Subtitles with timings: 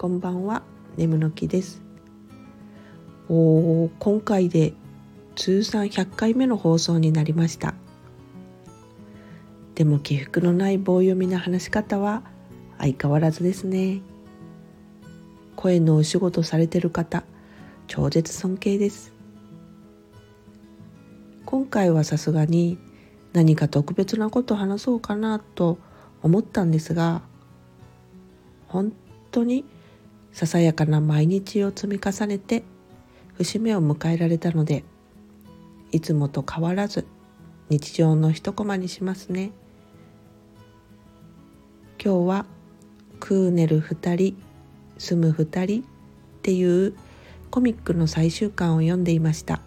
[0.00, 0.62] こんばんは。
[0.96, 1.82] 眠の木です。
[3.28, 4.72] おー今回で
[5.36, 7.74] 通算100回目の放送になりました。
[9.74, 12.22] でも起伏のない棒読みな話し方は
[12.78, 14.00] 相変わらずですね。
[15.54, 17.22] 声のお仕事されてる方
[17.86, 19.12] 超絶尊敬です。
[21.44, 22.78] 今回はさすがに
[23.34, 25.76] 何か特別なこと話そうかなと
[26.22, 27.20] 思ったんですが
[28.66, 28.94] 本
[29.30, 29.66] 当に
[30.32, 32.62] ささやかな毎日を積み重ねて
[33.34, 34.84] 節目を迎えられたので
[35.92, 37.06] いつもと変わらず
[37.68, 39.52] 日常の一コマにしますね。
[42.02, 42.46] 今日は
[43.20, 44.42] クーネル2人
[44.98, 45.84] 住む2人っ
[46.42, 46.94] ていう
[47.50, 49.60] コミックの最終巻を読んでいました。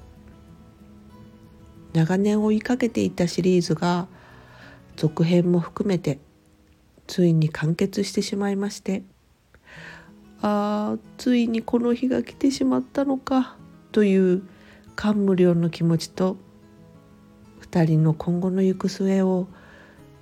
[1.93, 4.07] 長年追いかけていたシリーズが
[4.95, 6.19] 続編も含めて
[7.07, 9.03] ついに完結してしまいまして
[10.45, 13.55] あついにこの日が来てしまったのか
[13.93, 14.43] という
[14.93, 16.35] 感無量の気持ちと
[17.61, 19.47] 2人の今後の行く末を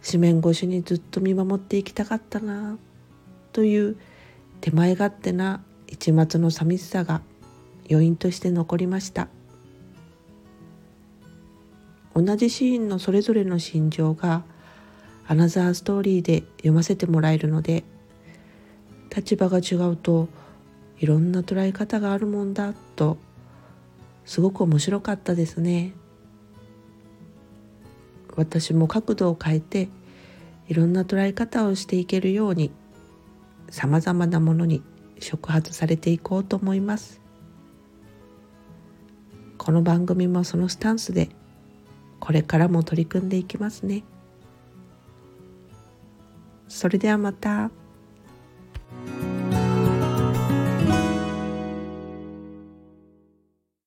[0.05, 2.77] 紙面越しにずっと見守っていきたかったな
[3.51, 3.97] という
[4.61, 7.21] 手前勝手な一末の寂しさが
[7.89, 9.27] 余韻として残りました。
[12.13, 14.43] 同じシーンのそれぞれの心情が
[15.27, 17.83] アナザーストーリーで読ませてもらえるので
[19.13, 20.29] 立場が違うと
[20.97, 23.17] いろんな捉え方があるもんだと
[24.25, 25.93] すごく面白かったですね。
[28.37, 29.89] 私も角度を変えて
[30.69, 32.71] いろんな捉え方をしていけるように
[33.69, 34.81] さまざまなものに
[35.19, 37.19] 触発されていこうと思います。
[39.57, 41.29] この番組もそのスタンスで
[42.19, 44.03] これからも取り組んでいきますね。
[46.67, 47.69] それではまた。